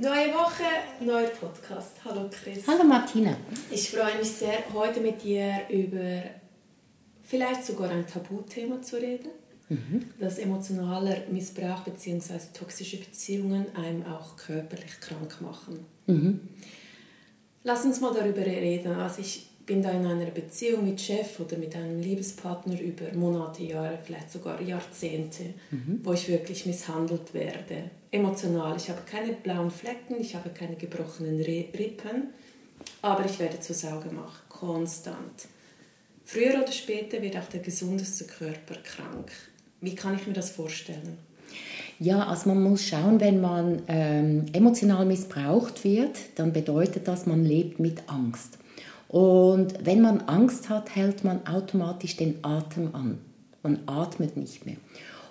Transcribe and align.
Neue 0.00 0.32
Woche, 0.32 0.62
neuer 1.00 1.26
Podcast. 1.26 1.96
Hallo 2.04 2.30
Chris. 2.30 2.62
Hallo 2.68 2.84
Martina. 2.84 3.36
Ich 3.68 3.90
freue 3.90 4.16
mich 4.18 4.30
sehr, 4.30 4.58
heute 4.72 5.00
mit 5.00 5.24
dir 5.24 5.62
über 5.68 6.22
vielleicht 7.24 7.64
sogar 7.64 7.90
ein 7.90 8.06
Tabuthema 8.06 8.80
zu 8.80 8.94
reden. 8.98 9.30
Mhm. 9.68 10.04
Dass 10.20 10.38
emotionaler 10.38 11.16
Missbrauch 11.32 11.80
bzw. 11.80 12.34
toxische 12.56 12.98
Beziehungen 12.98 13.66
einem 13.74 14.06
auch 14.06 14.36
körperlich 14.36 15.00
krank 15.00 15.40
machen. 15.40 15.84
Mhm. 16.06 16.40
Lass 17.64 17.84
uns 17.84 18.00
mal 18.00 18.14
darüber 18.14 18.46
reden. 18.46 18.92
Also 18.92 19.20
ich 19.20 19.50
bin 19.66 19.82
da 19.82 19.90
in 19.90 20.06
einer 20.06 20.26
Beziehung 20.26 20.84
mit 20.84 21.00
Chef 21.00 21.40
oder 21.40 21.58
mit 21.58 21.74
einem 21.74 22.00
Liebespartner 22.00 22.80
über 22.80 23.12
Monate, 23.14 23.64
Jahre, 23.64 23.98
vielleicht 24.04 24.30
sogar 24.30 24.62
Jahrzehnte, 24.62 25.54
mhm. 25.72 26.02
wo 26.04 26.12
ich 26.12 26.28
wirklich 26.28 26.66
misshandelt 26.66 27.34
werde 27.34 27.90
emotional. 28.10 28.76
Ich 28.76 28.88
habe 28.88 29.00
keine 29.10 29.32
blauen 29.32 29.70
Flecken, 29.70 30.20
ich 30.20 30.34
habe 30.34 30.50
keine 30.50 30.76
gebrochenen 30.76 31.40
Rippen, 31.40 32.28
aber 33.02 33.24
ich 33.26 33.38
werde 33.38 33.60
zur 33.60 33.74
Sau 33.74 34.00
gemacht, 34.00 34.48
konstant. 34.48 35.48
Früher 36.24 36.62
oder 36.62 36.72
später 36.72 37.22
wird 37.22 37.36
auch 37.36 37.48
der 37.48 37.60
gesundeste 37.60 38.24
Körper 38.24 38.76
krank. 38.82 39.32
Wie 39.80 39.94
kann 39.94 40.14
ich 40.14 40.26
mir 40.26 40.34
das 40.34 40.50
vorstellen? 40.50 41.18
Ja, 42.00 42.26
also 42.26 42.50
man 42.50 42.62
muss 42.62 42.86
schauen, 42.86 43.20
wenn 43.20 43.40
man 43.40 43.82
ähm, 43.88 44.46
emotional 44.52 45.04
missbraucht 45.04 45.84
wird, 45.84 46.18
dann 46.36 46.52
bedeutet 46.52 47.08
das, 47.08 47.26
man 47.26 47.44
lebt 47.44 47.80
mit 47.80 48.08
Angst. 48.08 48.58
Und 49.08 49.74
wenn 49.84 50.02
man 50.02 50.20
Angst 50.22 50.68
hat, 50.68 50.94
hält 50.94 51.24
man 51.24 51.46
automatisch 51.46 52.16
den 52.16 52.44
Atem 52.44 52.94
an. 52.94 53.18
Man 53.62 53.80
atmet 53.86 54.36
nicht 54.36 54.66
mehr. 54.66 54.76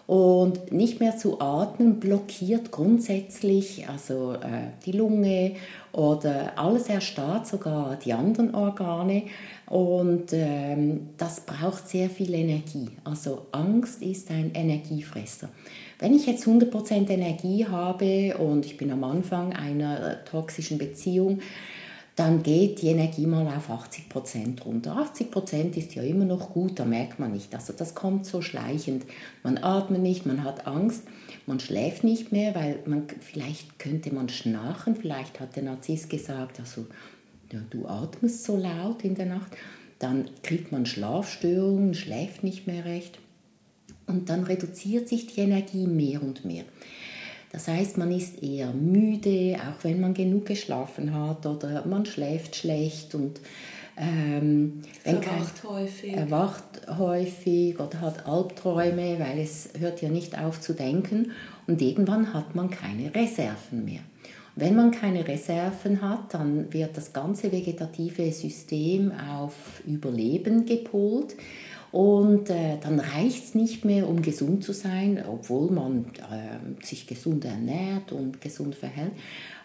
Und 0.07 0.71
nicht 0.71 1.01
mehr 1.01 1.17
zu 1.17 1.41
atmen 1.41 1.99
blockiert 1.99 2.71
grundsätzlich 2.71 3.89
also 3.89 4.35
äh, 4.35 4.71
die 4.85 4.93
Lunge 4.93 5.55
oder 5.91 6.57
alles 6.57 6.87
erstarrt, 6.87 7.45
sogar 7.45 7.97
die 7.97 8.13
anderen 8.13 8.55
Organe. 8.55 9.23
Und 9.65 10.31
ähm, 10.31 11.09
das 11.17 11.41
braucht 11.41 11.89
sehr 11.89 12.09
viel 12.09 12.33
Energie. 12.33 12.87
Also 13.03 13.47
Angst 13.51 14.01
ist 14.01 14.31
ein 14.31 14.51
Energiefresser. 14.53 15.49
Wenn 15.99 16.15
ich 16.15 16.25
jetzt 16.25 16.47
100% 16.47 17.09
Energie 17.09 17.65
habe 17.65 18.37
und 18.37 18.65
ich 18.65 18.77
bin 18.77 18.91
am 18.91 19.03
Anfang 19.03 19.51
einer 19.51 20.23
toxischen 20.23 20.77
Beziehung, 20.77 21.39
dann 22.17 22.41
geht 22.41 22.81
die 22.81 22.87
Energie 22.87 23.27
mal 23.27 23.45
auf 23.45 23.69
80 23.69 24.09
Prozent 24.09 24.65
runter. 24.65 24.97
80 24.97 25.29
Prozent 25.29 25.77
ist 25.77 25.93
ja 25.93 26.01
immer 26.01 26.25
noch 26.25 26.49
gut, 26.49 26.79
da 26.79 26.83
merkt 26.83 27.19
man 27.19 27.31
nicht. 27.31 27.53
Also 27.53 27.73
das 27.73 27.93
kommt 27.93 28.25
so 28.25 28.41
schleichend. 28.41 29.05
Man 29.43 29.59
atmet 29.59 30.01
nicht, 30.01 30.25
man 30.25 30.43
hat 30.43 30.65
Angst, 30.65 31.03
man 31.45 31.59
schläft 31.59 32.03
nicht 32.03 32.31
mehr, 32.31 32.55
weil 32.55 32.79
man 32.87 33.03
vielleicht 33.21 33.77
könnte 33.77 34.11
man 34.11 34.29
schnarchen. 34.29 34.95
Vielleicht 34.95 35.39
hat 35.39 35.55
der 35.55 35.61
Narzisst 35.61 36.09
gesagt, 36.09 36.59
also 36.59 36.87
ja, 37.53 37.59
du 37.69 37.87
atmest 37.87 38.45
so 38.45 38.57
laut 38.57 39.03
in 39.03 39.13
der 39.13 39.27
Nacht. 39.27 39.55
Dann 39.99 40.25
kriegt 40.41 40.71
man 40.71 40.87
Schlafstörungen, 40.87 41.93
schläft 41.93 42.43
nicht 42.43 42.65
mehr 42.65 42.83
recht. 42.83 43.19
Und 44.07 44.29
dann 44.29 44.43
reduziert 44.43 45.07
sich 45.07 45.27
die 45.27 45.41
Energie 45.41 45.85
mehr 45.85 46.23
und 46.23 46.45
mehr. 46.45 46.63
Das 47.51 47.67
heißt, 47.67 47.97
man 47.97 48.11
ist 48.11 48.43
eher 48.43 48.73
müde, 48.73 49.57
auch 49.57 49.83
wenn 49.83 50.01
man 50.01 50.13
genug 50.13 50.45
geschlafen 50.45 51.13
hat 51.13 51.45
oder 51.45 51.85
man 51.85 52.05
schläft 52.05 52.55
schlecht 52.55 53.15
und 53.15 53.39
ähm, 53.97 54.81
erwacht 55.03 55.63
häufig. 55.63 56.13
Erwacht 56.13 56.87
häufig 56.97 57.79
oder 57.79 58.01
hat 58.01 58.27
Albträume, 58.27 59.17
weil 59.19 59.39
es 59.39 59.69
hört 59.79 60.01
ja 60.01 60.09
nicht 60.09 60.37
auf 60.37 60.61
zu 60.61 60.73
denken 60.73 61.31
und 61.65 61.81
irgendwann 61.81 62.33
hat 62.33 62.53
man 62.53 62.69
keine 62.69 63.13
Reserven 63.15 63.85
mehr. 63.85 64.01
Wenn 64.55 64.75
man 64.75 64.91
keine 64.91 65.27
Reserven 65.27 66.01
hat, 66.01 66.33
dann 66.33 66.73
wird 66.73 66.97
das 66.97 67.13
ganze 67.13 67.51
vegetative 67.51 68.31
System 68.31 69.11
auf 69.11 69.53
Überleben 69.85 70.65
gepolt. 70.65 71.35
Und 71.91 72.49
äh, 72.49 72.77
dann 72.81 72.99
reicht 72.99 73.45
es 73.45 73.55
nicht 73.55 73.85
mehr, 73.85 74.07
um 74.09 74.21
gesund 74.21 74.63
zu 74.63 74.73
sein, 74.73 75.23
obwohl 75.27 75.71
man 75.71 76.05
äh, 76.31 76.85
sich 76.85 77.07
gesund 77.07 77.45
ernährt 77.45 78.11
und 78.11 78.41
gesund 78.41 78.75
verhält. 78.75 79.13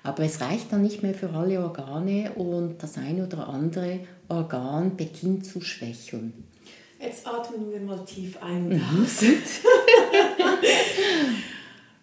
Aber 0.04 0.24
es 0.24 0.40
reicht 0.40 0.72
dann 0.72 0.82
nicht 0.82 1.02
mehr 1.02 1.14
für 1.14 1.30
alle 1.30 1.60
Organe 1.60 2.32
und 2.32 2.82
das 2.82 2.96
eine 2.98 3.26
oder 3.26 3.48
andere 3.48 4.00
Organ 4.28 4.96
beginnt 4.96 5.46
zu 5.46 5.60
schwächeln. 5.60 6.32
Jetzt 7.00 7.26
atmen 7.26 7.70
wir 7.72 7.80
mal 7.80 8.04
tief 8.04 8.40
ein 8.40 8.72
und 8.72 8.80
aus. 8.80 9.22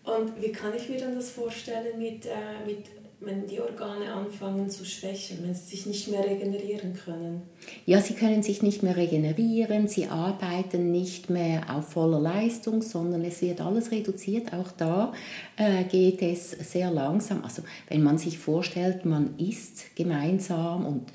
und 0.03 0.41
wie 0.41 0.51
kann 0.51 0.73
ich 0.75 0.89
mir 0.89 0.99
dann 0.99 1.15
das 1.15 1.31
vorstellen 1.31 1.97
mit, 1.97 2.25
äh, 2.25 2.65
mit 2.65 2.85
wenn 3.21 3.47
die 3.47 3.59
Organe 3.59 4.13
anfangen 4.13 4.69
zu 4.69 4.85
schwächen, 4.85 5.39
wenn 5.43 5.53
sie 5.53 5.75
sich 5.75 5.85
nicht 5.85 6.07
mehr 6.09 6.23
regenerieren 6.23 6.93
können? 6.93 7.41
Ja, 7.85 7.99
sie 7.99 8.13
können 8.13 8.43
sich 8.43 8.61
nicht 8.61 8.81
mehr 8.81 8.95
regenerieren, 8.95 9.87
sie 9.87 10.07
arbeiten 10.07 10.91
nicht 10.91 11.29
mehr 11.29 11.75
auf 11.75 11.89
voller 11.89 12.19
Leistung, 12.19 12.81
sondern 12.81 13.25
es 13.25 13.41
wird 13.41 13.59
alles 13.59 13.91
reduziert. 13.91 14.53
Auch 14.53 14.71
da 14.71 15.13
äh, 15.57 15.83
geht 15.83 16.21
es 16.21 16.51
sehr 16.51 16.91
langsam. 16.91 17.43
Also 17.43 17.63
wenn 17.89 18.03
man 18.03 18.17
sich 18.17 18.37
vorstellt, 18.37 19.05
man 19.05 19.37
isst 19.37 19.95
gemeinsam 19.95 20.85
und 20.85 21.05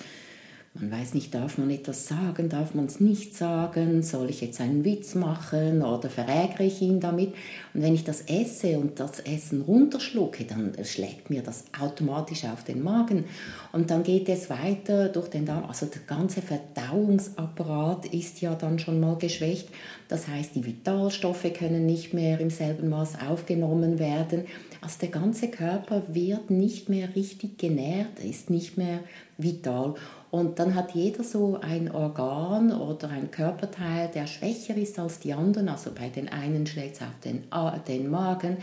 man 0.77 0.91
weiß 0.91 1.15
nicht, 1.15 1.33
darf 1.33 1.57
man 1.57 1.71
etwas 1.71 2.09
sagen, 2.09 2.49
darf 2.49 2.75
man 2.75 2.87
es 2.87 2.99
nicht 2.99 3.37
sagen, 3.37 4.03
soll 4.03 4.29
ich 4.29 4.41
jetzt 4.41 4.61
einen 4.61 4.85
Witz 4.85 5.15
machen 5.15 5.83
oder 5.83 6.11
verärgere 6.11 6.65
ich 6.65 6.83
ihn 6.83 6.99
damit? 6.99 7.33
Und 7.75 7.83
wenn 7.83 7.95
ich 7.95 8.03
das 8.03 8.23
esse 8.23 8.77
und 8.81 8.99
das 8.99 9.21
Essen 9.21 9.63
runterschlucke, 9.63 10.45
dann 10.45 10.73
schlägt 10.83 11.31
mir 11.31 11.43
das 11.43 11.67
automatisch 11.81 12.45
auf 12.47 12.65
den 12.65 12.83
Magen. 12.83 13.27
Und 13.71 13.91
dann 13.91 14.03
geht 14.03 14.29
es 14.29 14.51
weiter 14.51 15.11
durch 15.11 15.29
den 15.29 15.47
Darm. 15.47 15.65
Also 15.65 15.87
der 15.87 16.03
ganze 16.09 16.43
Verdauungsapparat 16.43 18.07
ist 18.07 18.41
ja 18.41 18.57
dann 18.57 18.81
schon 18.81 18.99
mal 18.99 19.17
geschwächt. 19.17 19.69
Das 20.09 20.27
heißt, 20.27 20.57
die 20.57 20.67
Vitalstoffe 20.67 21.53
können 21.57 21.87
nicht 21.87 22.15
mehr 22.15 22.41
im 22.41 22.51
selben 22.51 22.89
Maß 22.89 23.21
aufgenommen 23.29 24.01
werden. 24.01 24.47
Also 24.81 24.99
der 25.01 25.09
ganze 25.11 25.49
Körper 25.49 26.03
wird 26.09 26.51
nicht 26.51 26.89
mehr 26.89 27.15
richtig 27.15 27.59
genährt, 27.59 28.19
ist 28.19 28.51
nicht 28.51 28.77
mehr 28.77 29.01
vital. 29.39 29.95
Und 30.31 30.59
dann 30.59 30.75
hat 30.75 30.95
jeder 30.95 31.23
so 31.23 31.59
ein 31.61 31.91
Organ 31.93 32.73
oder 32.73 33.09
ein 33.09 33.31
Körperteil, 33.31 34.11
der 34.13 34.27
schwächer 34.27 34.77
ist 34.77 34.99
als 34.99 35.21
die 35.21 35.33
anderen. 35.33 35.69
Also 35.69 35.93
bei 35.93 36.09
den 36.09 36.29
einen 36.29 36.67
schlägt 36.67 36.97
es 36.97 37.03
auf 37.03 37.21
den, 37.25 37.45
den 37.87 38.11
Magen, 38.11 38.57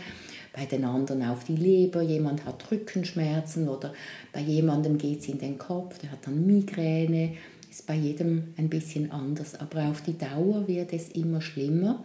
bei 0.52 0.66
den 0.66 0.84
anderen 0.84 1.22
auf 1.24 1.44
die 1.44 1.56
Leber. 1.56 2.02
Jemand 2.02 2.44
hat 2.44 2.70
Rückenschmerzen 2.70 3.68
oder 3.68 3.94
bei 4.32 4.40
jemandem 4.40 4.98
geht 4.98 5.20
es 5.20 5.28
in 5.28 5.38
den 5.38 5.56
Kopf, 5.56 5.98
der 5.98 6.12
hat 6.12 6.26
dann 6.26 6.46
Migräne. 6.46 7.36
Ist 7.70 7.86
bei 7.86 7.94
jedem 7.94 8.52
ein 8.58 8.68
bisschen 8.68 9.10
anders. 9.10 9.58
Aber 9.58 9.86
auf 9.86 10.02
die 10.02 10.18
Dauer 10.18 10.68
wird 10.68 10.92
es 10.92 11.08
immer 11.08 11.40
schlimmer. 11.40 12.04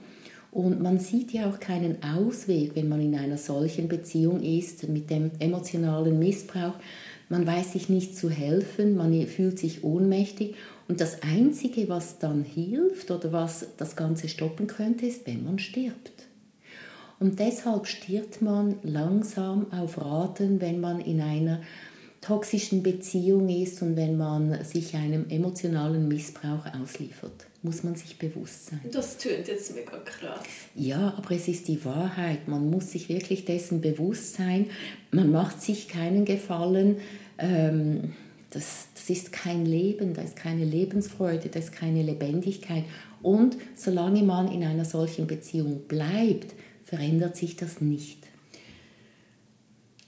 Und 0.49 0.81
man 0.81 0.97
sieht 0.97 1.34
ja 1.34 1.49
auch 1.49 1.59
keinen 1.59 2.01
Ausweg, 2.01 2.72
wenn 2.73 2.88
man 2.88 3.01
in 3.01 3.16
einer 3.16 3.38
solchen 3.38 3.90
Beziehung 3.90 4.41
ist, 4.41 4.87
mit 4.87 5.09
dem 5.09 5.31
emotionalen 5.40 6.17
Missbrauch 6.17 6.75
man 7.29 7.46
weiß 7.46 7.74
sich 7.74 7.90
nicht 7.90 8.16
zu 8.16 8.29
helfen, 8.29 8.96
man 8.96 9.28
fühlt 9.28 9.59
sich 9.59 9.84
ohnmächtig 9.84 10.56
und 10.88 11.02
das 11.02 11.22
Einzige, 11.24 11.90
was 11.90 12.20
dann 12.20 12.44
hilft 12.44 13.12
oder 13.12 13.32
was 13.34 13.68
das 13.78 13.96
Ganze 13.96 14.29
stoppen 14.29 14.68
könnte, 14.68 15.06
ist, 15.06 15.28
wenn 15.28 15.44
man 15.44 15.59
stirbt. 15.59 16.28
Und 17.20 17.40
deshalb 17.40 17.88
stirbt 17.88 18.41
man 18.41 18.78
langsam 18.84 19.72
auf 19.72 20.00
Raten, 20.00 20.62
wenn 20.62 20.79
man 20.79 21.00
in 21.00 21.20
einer 21.20 21.62
toxischen 22.28 22.84
Beziehung 22.84 23.47
ist 23.47 23.82
und 23.82 23.96
wenn 23.96 24.18
man 24.18 24.62
sich 24.66 24.96
einem 24.96 25.29
emotionalen 25.29 26.09
Missbrauch 26.09 26.66
ausliefert, 26.78 27.46
muss 27.64 27.84
man 27.84 27.96
sich 27.96 28.20
bewusst 28.20 28.66
sein. 28.68 28.82
Das 28.91 29.18
tönt 29.18 29.47
jetzt 29.47 29.74
mega 29.74 29.97
krass. 30.00 30.46
Ja, 30.76 31.14
aber 31.18 31.32
es 31.32 31.47
ist 31.47 31.70
die 31.70 31.84
Wahrheit. 31.85 32.50
Man 32.50 32.70
muss 32.70 32.91
sich 32.91 33.08
wirklich 33.08 33.46
dessen 33.46 33.79
bewusst 33.79 34.34
sein. 34.34 34.66
Man 35.12 35.32
macht 35.32 35.62
sich 35.62 35.88
keinen 35.88 36.26
Gefallen. 36.26 36.97
Ähm, 37.38 38.14
das, 38.50 38.90
das 38.94 39.09
ist 39.09 39.32
kein 39.32 39.66
Leben, 39.66 40.14
da 40.14 40.22
ist 40.22 40.35
keine 40.35 40.66
Lebensfreude, 40.66 41.47
da 41.47 41.59
ist 41.59 41.72
keine 41.72 42.03
Lebendigkeit. 42.03 42.84
Und 43.22 43.56
solange 43.76 44.24
man 44.24 44.52
in 44.52 44.66
einer 44.66 44.85
solchen 44.85 45.28
Beziehung 45.28 45.84
bleibt, 45.88 46.56
verändert 46.84 47.38
sich 47.38 47.56
das 47.56 47.79
nicht. 47.79 48.28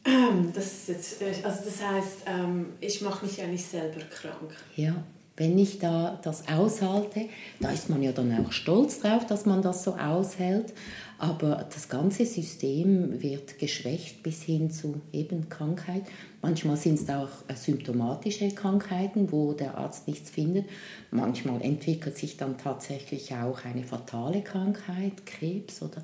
Äh, 0.09 0.29
Ähm, 0.29 0.51
das, 0.53 0.65
ist 0.65 0.88
jetzt, 0.89 1.21
äh, 1.21 1.33
also 1.44 1.59
das 1.65 1.83
heißt, 1.83 2.17
ähm, 2.27 2.67
ich 2.79 3.01
mache 3.01 3.25
mich 3.25 3.41
eigentlich 3.41 3.65
selber 3.65 4.01
krank. 4.09 4.56
Ja, 4.75 4.95
wenn 5.38 5.57
ich 5.57 5.79
da 5.79 6.19
das 6.23 6.47
aushalte, 6.47 7.29
da 7.59 7.69
ist 7.71 7.89
man 7.89 8.03
ja 8.03 8.11
dann 8.11 8.45
auch 8.45 8.51
stolz 8.51 9.00
drauf, 9.00 9.25
dass 9.25 9.45
man 9.45 9.61
das 9.61 9.83
so 9.83 9.95
aushält. 9.95 10.73
Aber 11.21 11.68
das 11.74 11.89
ganze 11.89 12.25
System 12.25 13.21
wird 13.21 13.60
geschwächt 13.60 14.24
bis 14.24 14.42
hin 14.44 14.71
zu 14.71 15.01
eben 15.12 15.50
Krankheit. 15.50 16.04
Manchmal 16.42 16.77
sind 16.77 16.98
es 16.98 17.10
auch 17.10 17.27
symptomatische 17.56 18.48
Krankheiten, 18.51 19.30
wo 19.30 19.51
der 19.51 19.77
Arzt 19.77 20.07
nichts 20.07 20.30
findet. 20.30 20.68
Manchmal 21.12 21.62
entwickelt 21.62 22.18
sich 22.18 22.38
dann 22.38 22.57
tatsächlich 22.57 23.33
auch 23.33 23.66
eine 23.66 23.83
fatale 23.83 24.42
Krankheit, 24.42 25.25
Krebs 25.25 25.81
oder 25.81 26.01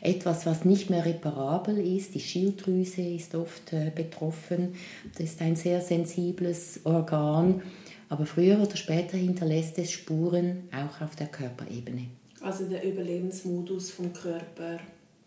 etwas, 0.00 0.46
was 0.46 0.64
nicht 0.64 0.90
mehr 0.90 1.04
reparabel 1.04 1.78
ist. 1.78 2.14
Die 2.14 2.20
Schilddrüse 2.20 3.02
ist 3.02 3.34
oft 3.34 3.72
äh, 3.72 3.90
betroffen. 3.92 4.74
Das 5.18 5.24
ist 5.24 5.42
ein 5.42 5.56
sehr 5.56 5.80
sensibles 5.80 6.78
Organ. 6.84 7.62
Aber 8.08 8.26
früher 8.26 8.60
oder 8.60 8.76
später 8.76 9.16
hinterlässt 9.16 9.76
es 9.78 9.90
Spuren 9.90 10.68
auch 10.70 11.00
auf 11.04 11.16
der 11.16 11.26
Körperebene. 11.26 12.21
Also 12.42 12.64
der 12.68 12.84
Überlebensmodus 12.84 13.92
vom 13.92 14.12
Körper 14.12 14.78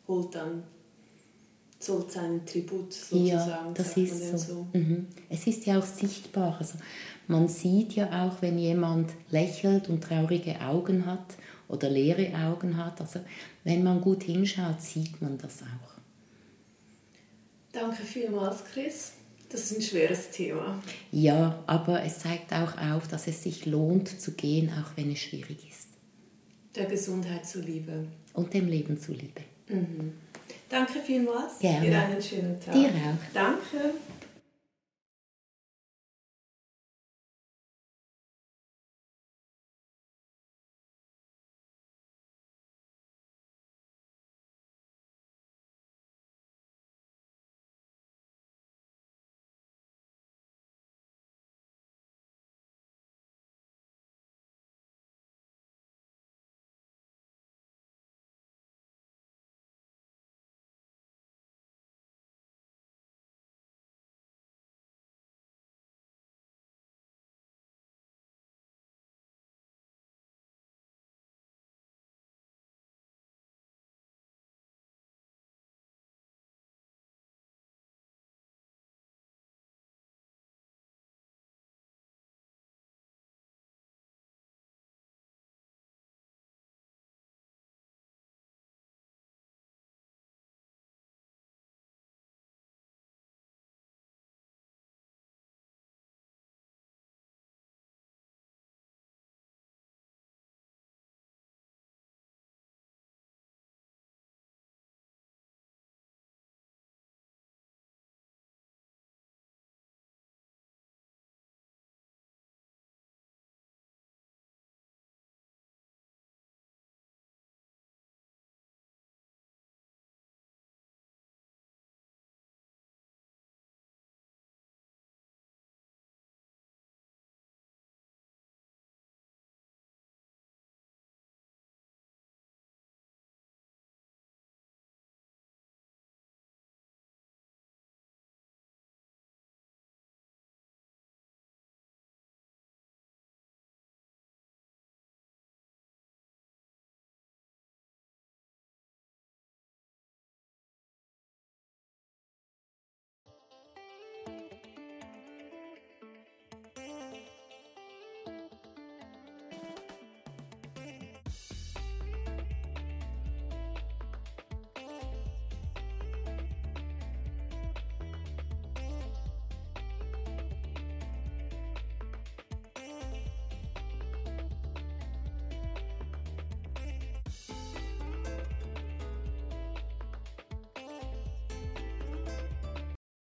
holt 0.07 0.35
dann 0.35 0.63
zollt 1.79 2.12
seinen 2.12 2.45
Tribut 2.45 2.94
sozusagen. 2.94 3.27
Ja, 3.27 3.71
das 3.73 3.95
ist 3.97 4.31
so. 4.31 4.38
so. 4.38 4.67
Mhm. 4.73 5.07
Es 5.29 5.47
ist 5.47 5.65
ja 5.65 5.79
auch 5.79 5.85
sichtbar. 5.85 6.57
Also 6.59 6.77
man 7.27 7.47
sieht 7.47 7.94
ja 7.94 8.27
auch, 8.27 8.41
wenn 8.41 8.57
jemand 8.57 9.12
lächelt 9.29 9.89
und 9.89 10.03
traurige 10.03 10.59
Augen 10.62 11.06
hat 11.06 11.35
oder 11.67 11.89
leere 11.89 12.35
Augen 12.38 12.77
hat. 12.77 13.01
Also 13.01 13.19
wenn 13.63 13.83
man 13.83 14.01
gut 14.01 14.23
hinschaut, 14.23 14.81
sieht 14.81 15.21
man 15.21 15.38
das 15.38 15.62
auch. 15.62 15.95
Danke 17.71 18.03
vielmals, 18.03 18.63
Chris. 18.65 19.13
Das 19.50 19.71
ist 19.71 19.77
ein 19.77 19.81
schweres 19.81 20.31
Thema. 20.31 20.81
Ja, 21.12 21.63
aber 21.67 22.03
es 22.03 22.19
zeigt 22.19 22.51
auch 22.51 22.77
auf, 22.77 23.07
dass 23.07 23.27
es 23.27 23.44
sich 23.44 23.65
lohnt 23.65 24.19
zu 24.19 24.31
gehen, 24.31 24.71
auch 24.71 24.97
wenn 24.97 25.12
es 25.12 25.19
schwierig 25.19 25.69
ist. 25.69 25.94
Der 26.75 26.86
Gesundheit 26.86 27.45
zuliebe. 27.45 28.07
Und 28.33 28.54
dem 28.54 28.68
Leben 28.68 29.00
zuliebe. 29.00 29.42
Mhm. 29.69 30.13
Danke 30.69 31.00
vielmals. 31.00 31.60
Gerne. 31.60 31.88
Dir 31.88 32.00
einen 32.00 32.22
schönen 32.22 32.60
Tag. 32.60 32.74
Dir 32.74 32.88
auch. 32.89 33.33
Danke. 33.33 33.94